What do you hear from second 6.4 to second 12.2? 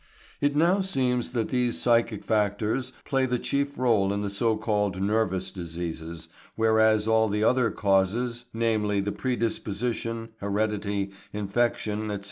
whereas all the other "causes," namely, the predisposition, heredity, infection, etc.